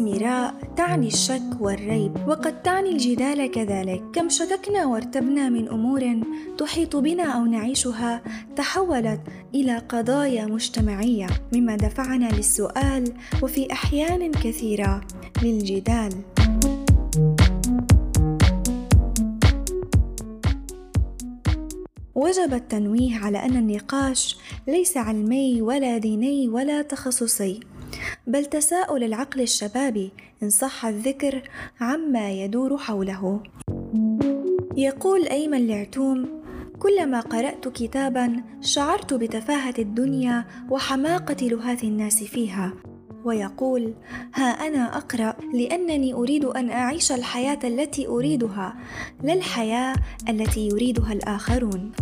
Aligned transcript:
مراء 0.00 0.54
تعني 0.76 1.06
الشك 1.06 1.60
والريب 1.60 2.12
وقد 2.28 2.62
تعني 2.62 2.90
الجدال 2.90 3.50
كذلك. 3.50 4.02
كم 4.12 4.28
شككنا 4.28 4.86
وارتبنا 4.86 5.48
من 5.48 5.68
أمور 5.68 6.20
تحيط 6.58 6.96
بنا 6.96 7.24
أو 7.24 7.44
نعيشها 7.44 8.22
تحولت 8.56 9.20
إلى 9.54 9.78
قضايا 9.78 10.46
مجتمعية 10.46 11.26
مما 11.54 11.76
دفعنا 11.76 12.28
للسؤال 12.28 13.12
وفي 13.42 13.72
أحيان 13.72 14.32
كثيرة 14.32 15.00
للجدال. 15.42 16.12
وجب 22.14 22.54
التنويه 22.54 23.18
على 23.18 23.38
أن 23.38 23.56
النقاش 23.56 24.38
ليس 24.68 24.96
علمي 24.96 25.62
ولا 25.62 25.98
ديني 25.98 26.48
ولا 26.48 26.82
تخصصي. 26.82 27.60
بل 28.26 28.44
تساؤل 28.44 29.04
العقل 29.04 29.40
الشبابي 29.40 30.12
إن 30.42 30.50
صح 30.50 30.86
الذكر 30.86 31.42
عما 31.80 32.30
يدور 32.30 32.78
حوله. 32.78 33.42
يقول 34.76 35.26
أيمن 35.26 35.58
العتوم 35.58 36.28
كلما 36.78 37.20
قرأت 37.20 37.68
كتابا 37.68 38.42
شعرت 38.60 39.14
بتفاهة 39.14 39.74
الدنيا 39.78 40.44
وحماقة 40.70 41.46
لهاث 41.46 41.84
الناس 41.84 42.22
فيها. 42.22 42.72
ويقول 43.24 43.94
ها 44.34 44.44
أنا 44.44 44.96
أقرأ 44.96 45.36
لأنني 45.54 46.14
أريد 46.14 46.44
أن 46.44 46.70
أعيش 46.70 47.12
الحياة 47.12 47.58
التي 47.64 48.06
أريدها 48.06 48.76
لا 49.22 49.32
الحياة 49.32 49.94
التي 50.28 50.68
يريدها 50.68 51.12
الآخرون. 51.12 51.92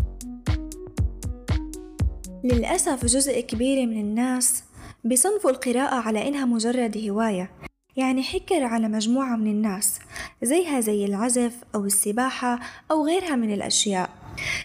للأسف 2.44 3.04
جزء 3.04 3.40
كبير 3.40 3.86
من 3.86 4.00
الناس 4.00 4.64
بصنفوا 5.04 5.50
القراءة 5.50 5.94
على 5.94 6.28
إنها 6.28 6.44
مجرد 6.44 7.08
هواية 7.08 7.50
يعني 7.96 8.22
حكر 8.22 8.64
على 8.64 8.88
مجموعة 8.88 9.36
من 9.36 9.46
الناس 9.46 9.98
زيها 10.42 10.80
زي 10.80 11.04
العزف 11.04 11.52
أو 11.74 11.84
السباحة 11.84 12.60
أو 12.90 13.06
غيرها 13.06 13.36
من 13.36 13.54
الأشياء. 13.54 14.10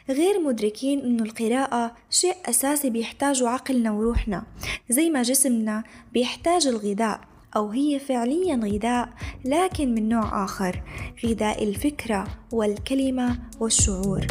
غير 0.09 0.39
مدركين 0.39 0.99
إنه 0.99 1.23
القراءة 1.23 1.95
شيء 2.09 2.35
أساسي 2.45 2.89
بيحتاجه 2.89 3.49
عقلنا 3.49 3.91
وروحنا 3.91 4.43
زي 4.89 5.09
ما 5.09 5.21
جسمنا 5.21 5.83
بيحتاج 6.13 6.67
الغذاء 6.67 7.21
أو 7.55 7.69
هي 7.69 7.99
فعليا 7.99 8.55
غذاء 8.55 9.09
لكن 9.45 9.93
من 9.93 10.09
نوع 10.09 10.43
آخر 10.43 10.83
غذاء 11.25 11.63
الفكرة 11.63 12.27
والكلمة 12.51 13.39
والشعور. 13.59 14.27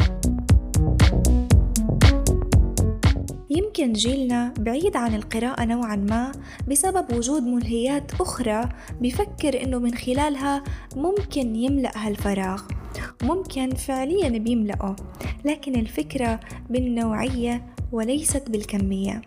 يمكن 3.51 3.93
جيلنا 3.93 4.55
بعيد 4.59 4.97
عن 4.97 5.15
القراءة 5.15 5.65
نوعا 5.65 5.97
ما 5.97 6.33
بسبب 6.69 7.17
وجود 7.17 7.43
ملهيات 7.43 8.13
أخرى 8.21 8.69
بفكر 9.01 9.63
إنه 9.63 9.79
من 9.79 9.95
خلالها 9.95 10.65
ممكن 10.97 11.57
يملأ 11.57 11.93
هالفراغ 11.97 12.63
ممكن 13.23 13.71
فعليا 13.71 14.29
بيملأه 14.29 14.97
لكن 15.45 15.75
الفكرة 15.75 16.41
بالنوعية 16.71 17.75
وليست 17.93 18.51
بالكمية. 18.51 19.23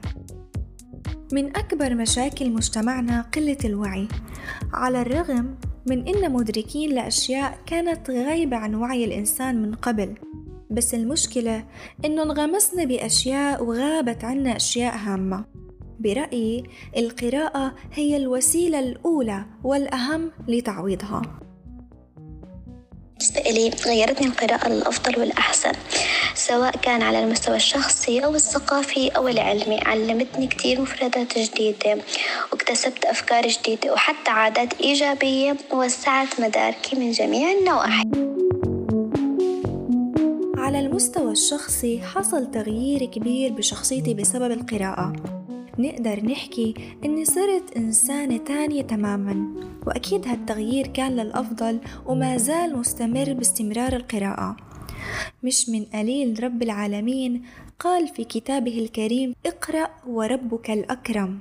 من 1.34 1.58
أكبر 1.58 1.96
مشاكل 1.96 2.52
مجتمعنا 2.52 3.22
قلة 3.22 3.58
الوعي. 3.66 4.08
على 4.74 5.02
الرغم 5.02 5.56
من 5.88 6.08
إن 6.08 6.32
مدركين 6.32 6.90
لأشياء 6.90 7.60
كانت 7.66 8.10
غايبة 8.10 8.58
عن 8.58 8.76
وعي 8.76 9.06
الإنسان 9.06 9.62
من 9.62 9.76
قبل 9.76 10.16
بس 10.72 10.94
المشكلة 10.94 11.66
إنه 12.06 12.24
انغمسنا 12.24 12.84
بأشياء 12.84 13.64
وغابت 13.64 14.24
عنا 14.24 14.56
أشياء 14.56 14.96
هامة. 14.96 15.46
برأيي 16.00 16.64
القراءة 16.98 17.76
هي 17.94 18.18
الوسيلة 18.18 18.80
الأولى 18.80 19.46
والأهم 19.64 20.32
لتعويضها. 20.48 21.22
بالنسبة 23.20 23.42
إلي 23.42 23.72
غيرتني 23.86 24.28
القراءة 24.28 24.70
للأفضل 24.70 25.20
والأحسن 25.20 25.72
سواء 26.36 26.78
كان 26.78 27.02
على 27.02 27.24
المستوى 27.24 27.56
الشخصي 27.56 28.26
أو 28.26 28.36
الثقافي 28.36 29.10
أو 29.10 29.28
العلمي. 29.28 29.80
علمتني 29.86 30.48
كتير 30.48 30.82
مفردات 30.82 31.38
جديدة 31.38 31.98
واكتسبت 32.52 33.06
أفكار 33.06 33.48
جديدة 33.48 33.94
وحتى 33.94 34.32
عادات 34.32 34.82
إيجابية 34.82 35.58
ووسعت 35.72 36.42
مداركي 36.42 36.96
من 36.96 37.12
جميع 37.12 37.52
النواحي. 37.52 38.04
المستوى 40.82 41.32
الشخصي 41.32 42.02
حصل 42.02 42.52
تغيير 42.52 43.06
كبير 43.06 43.54
بشخصيتي 43.54 44.14
بسبب 44.14 44.52
القراءة. 44.52 45.14
نقدر 45.80 46.26
نحكي 46.26 46.74
إني 47.06 47.26
صرت 47.26 47.78
إنسانة 47.78 48.38
تانية 48.38 48.82
تماما 48.82 49.46
وأكيد 49.88 50.28
هالتغيير 50.28 50.88
كان 50.88 51.12
للأفضل 51.12 51.80
وما 52.06 52.38
زال 52.38 52.78
مستمر 52.78 53.34
باستمرار 53.34 53.94
القراءة. 53.94 54.58
مش 55.44 55.70
من 55.70 55.86
قليل 55.86 56.44
رب 56.44 56.64
العالمين 56.64 57.44
قال 57.80 58.08
في 58.08 58.24
كتابه 58.24 58.80
الكريم 58.80 59.34
اقرأ 59.46 59.90
وربك 60.08 60.72
الأكرم 60.72 61.40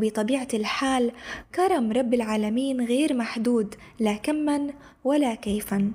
بطبيعة 0.00 0.48
الحال 0.54 1.12
كرم 1.54 1.92
رب 1.92 2.14
العالمين 2.14 2.80
غير 2.80 3.14
محدود 3.14 3.74
لا 4.00 4.14
كما 4.14 4.70
ولا 5.04 5.34
كيفا. 5.34 5.92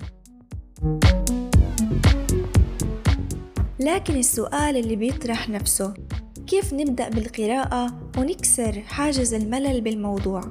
لكن 3.86 4.16
السؤال 4.16 4.78
اللي 4.78 4.96
بيطرح 4.96 5.50
نفسه 5.50 5.94
كيف 6.48 6.74
نبدأ 6.74 7.10
بالقراءة 7.10 8.12
ونكسر 8.18 8.82
حاجز 8.82 9.34
الملل 9.34 9.82
بالموضوع؟ 9.82 10.42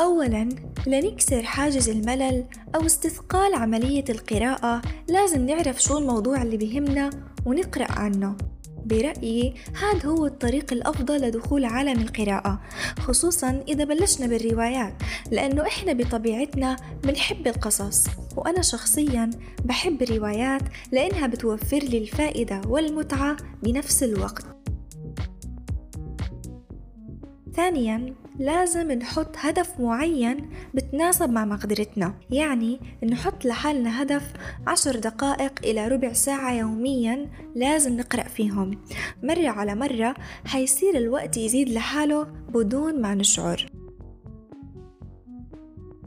أولاً 0.00 0.48
لنكسر 0.86 1.42
حاجز 1.42 1.88
الملل 1.88 2.44
أو 2.74 2.86
استثقال 2.86 3.54
عملية 3.54 4.04
القراءة 4.10 4.82
لازم 5.08 5.46
نعرف 5.46 5.82
شو 5.82 5.98
الموضوع 5.98 6.42
اللي 6.42 6.56
بيهمنا 6.56 7.10
ونقرأ 7.46 7.92
عنه. 7.92 8.36
برأيي 8.84 9.54
هذا 9.82 10.08
هو 10.08 10.26
الطريق 10.26 10.72
الأفضل 10.72 11.16
لدخول 11.16 11.64
عالم 11.64 12.00
القراءة 12.00 12.60
خصوصا 12.98 13.64
إذا 13.68 13.84
بلشنا 13.84 14.26
بالروايات 14.26 14.94
لأنه 15.30 15.62
إحنا 15.62 15.92
بطبيعتنا 15.92 16.76
بنحب 17.04 17.46
القصص 17.46 18.06
وأنا 18.36 18.62
شخصيا 18.62 19.30
بحب 19.64 20.02
الروايات 20.02 20.62
لأنها 20.92 21.26
بتوفر 21.26 21.78
لي 21.78 21.98
الفائدة 21.98 22.60
والمتعة 22.68 23.36
بنفس 23.62 24.02
الوقت. 24.02 24.44
ثانيا 27.56 28.14
لازم 28.38 28.92
نحط 28.92 29.36
هدف 29.36 29.80
معين 29.80 30.50
بتناسب 30.74 31.30
مع 31.30 31.44
مقدرتنا. 31.44 32.14
يعني 32.30 32.80
نحط 33.04 33.44
لحالنا 33.44 34.02
هدف 34.02 34.32
عشر 34.66 34.96
دقائق 34.96 35.52
إلى 35.64 35.88
ربع 35.88 36.12
ساعة 36.12 36.52
يوميا 36.52 37.30
لازم 37.54 37.96
نقرأ 37.96 38.22
فيهم. 38.22 38.84
مرة 39.22 39.48
على 39.48 39.74
مرة 39.74 40.14
حيصير 40.44 40.96
الوقت 40.96 41.36
يزيد 41.36 41.68
لحاله 41.68 42.22
بدون 42.48 43.02
ما 43.02 43.14
نشعر. 43.14 43.66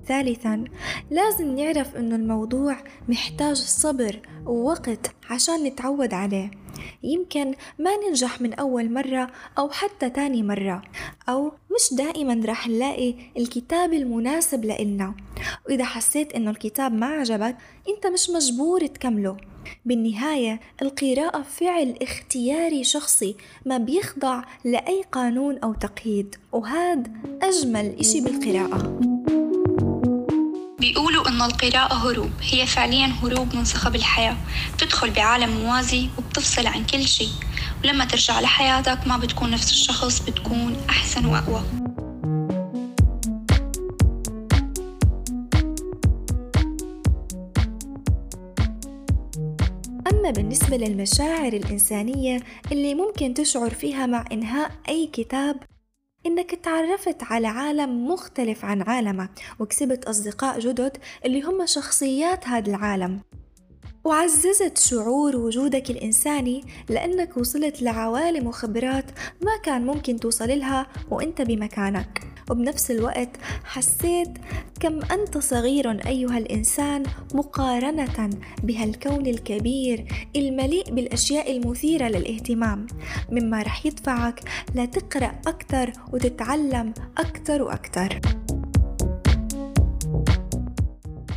ثالثا 0.07 0.63
لازم 1.11 1.55
نعرف 1.55 1.95
إنه 1.95 2.15
الموضوع 2.15 2.77
محتاج 3.09 3.55
صبر 3.55 4.19
ووقت 4.45 5.11
عشان 5.29 5.63
نتعود 5.63 6.13
عليه. 6.13 6.51
يمكن 7.03 7.53
ما 7.79 7.91
ننجح 8.07 8.41
من 8.41 8.53
أول 8.53 8.93
مرة 8.93 9.27
أو 9.57 9.69
حتى 9.69 10.09
تاني 10.09 10.43
مرة 10.43 10.81
أو 11.29 11.45
مش 11.47 11.97
دائما 11.97 12.41
راح 12.45 12.67
نلاقي 12.67 13.15
الكتاب 13.37 13.93
المناسب 13.93 14.65
لإلنا. 14.65 15.15
وإذا 15.65 15.83
حسيت 15.83 16.33
إنه 16.33 16.51
الكتاب 16.51 16.93
ما 16.93 17.05
عجبك 17.05 17.55
أنت 17.89 18.07
مش 18.07 18.29
مجبور 18.29 18.85
تكمله. 18.85 19.37
بالنهاية 19.85 20.59
القراءة 20.81 21.41
فعل 21.41 21.95
اختياري 22.01 22.83
شخصي 22.83 23.35
ما 23.65 23.77
بيخضع 23.77 24.43
لأي 24.65 25.03
قانون 25.11 25.57
أو 25.57 25.73
تقييد 25.73 26.35
وهذا 26.51 27.03
أجمل 27.41 27.95
إشي 27.99 28.21
بالقراءة. 28.21 29.16
بيقولوا 30.79 31.27
إن 31.27 31.41
القراءة 31.41 31.93
هروب. 31.93 32.31
هي 32.41 32.65
فعليا 32.65 33.13
هروب 33.23 33.55
من 33.55 33.65
صخب 33.65 33.95
الحياة. 33.95 34.37
بتدخل 34.73 35.11
بعالم 35.11 35.49
موازي 35.49 36.09
وبتفصل 36.17 36.67
عن 36.67 36.85
كل 36.85 37.07
شيء. 37.07 37.31
ولما 37.83 38.05
ترجع 38.05 38.39
لحياتك 38.39 39.07
ما 39.07 39.17
بتكون 39.17 39.51
نفس 39.51 39.71
الشخص 39.71 40.19
بتكون 40.19 40.77
أحسن 40.89 41.25
وأقوى. 41.25 41.63
أما 50.11 50.31
بالنسبة 50.31 50.77
للمشاعر 50.77 51.53
الإنسانية 51.53 52.39
اللي 52.71 52.95
ممكن 52.95 53.33
تشعر 53.33 53.69
فيها 53.69 54.05
مع 54.05 54.25
إنهاء 54.31 54.71
أي 54.89 55.09
كتاب 55.13 55.55
إنك 56.27 56.55
تعرفت 56.55 57.23
على 57.23 57.47
عالم 57.47 58.07
مختلف 58.07 58.65
عن 58.65 58.81
عالمك 58.81 59.29
وكسبت 59.59 60.05
أصدقاء 60.05 60.59
جدد 60.59 60.97
اللي 61.25 61.41
هم 61.41 61.65
شخصيات 61.65 62.47
هذا 62.47 62.69
العالم. 62.69 63.19
وعززت 64.07 64.77
شعور 64.77 65.35
وجودك 65.35 65.89
الإنساني 65.89 66.63
لأنك 66.89 67.37
وصلت 67.37 67.81
لعوالم 67.81 68.47
وخبرات 68.47 69.05
ما 69.41 69.57
كان 69.63 69.85
ممكن 69.85 70.19
توصل 70.19 70.59
لها 70.59 70.87
وإنت 71.11 71.41
بمكانك. 71.41 72.23
وبنفس 72.49 72.91
الوقت 72.91 73.29
حسيت 73.63 74.29
كم 74.79 74.99
أنت 75.11 75.37
صغير 75.37 76.07
أيها 76.07 76.37
الإنسان 76.37 77.03
مقارنة 77.33 78.29
بهالكون 78.63 79.27
الكبير 79.27 80.05
المليء 80.35 80.93
بالأشياء 80.93 81.57
المثيرة 81.57 82.07
للاهتمام. 82.07 82.87
مما 83.31 83.61
رح 83.61 83.85
يدفعك 83.85 84.39
لتقرأ 84.75 85.31
أكثر 85.47 85.93
وتتعلم 86.13 86.93
أكثر 87.17 87.61
وأكثر. 87.61 88.21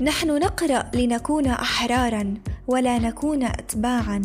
نحن 0.03 0.39
نقرأ 0.39 0.91
لنكون 0.95 1.47
أحرارا. 1.47 2.35
ولا 2.71 2.99
نكون 2.99 3.43
أتباعا. 3.43 4.23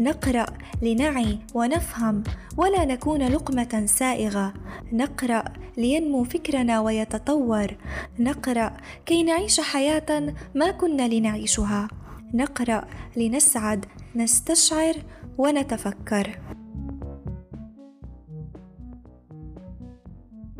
نقرأ 0.00 0.46
لنعي 0.82 1.38
ونفهم 1.54 2.22
ولا 2.56 2.84
نكون 2.84 3.22
لقمة 3.22 3.82
سائغة. 3.86 4.54
نقرأ 4.92 5.44
لينمو 5.76 6.24
فكرنا 6.24 6.80
ويتطور. 6.80 7.76
نقرأ 8.18 8.76
كي 9.06 9.22
نعيش 9.22 9.60
حياة 9.60 10.34
ما 10.54 10.70
كنا 10.70 11.08
لنعيشها. 11.08 11.88
نقرأ 12.34 12.84
لنسعد 13.16 13.84
نستشعر 14.16 14.94
ونتفكر. 15.38 16.38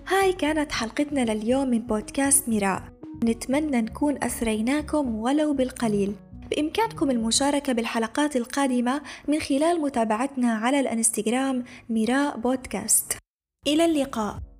هاي 0.09 0.33
كانت 0.33 0.73
حلقتنا 0.73 1.33
لليوم 1.33 1.69
من 1.69 1.79
بودكاست 1.79 2.49
ميراء 2.49 2.83
نتمنى 3.25 3.81
نكون 3.81 4.17
أثريناكم 4.23 5.15
ولو 5.15 5.53
بالقليل. 5.53 6.15
بإمكانكم 6.53 7.11
المشاركة 7.11 7.73
بالحلقات 7.73 8.37
القادمة 8.37 9.03
من 9.29 9.41
خلال 9.41 9.81
متابعتنا 9.81 10.55
على 10.55 10.81
الانستغرام 10.81 11.65
ميراء 11.89 12.37
بودكاست. 12.37 13.17
إلى 13.67 13.85
اللقاء. 13.85 14.52